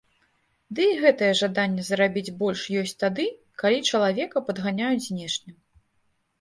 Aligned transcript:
Ды 0.77 0.87
і 0.93 0.95
гэтае 1.03 1.29
жаданне 1.41 1.83
зарабіць 1.91 2.33
больш 2.41 2.65
ёсць 2.83 2.95
тады, 3.03 3.29
калі 3.65 3.79
чалавека 3.89 4.47
падганяюць 4.51 5.07
знешне. 5.13 5.51